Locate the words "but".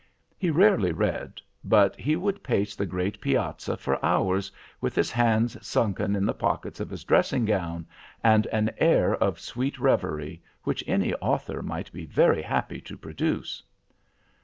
1.63-1.95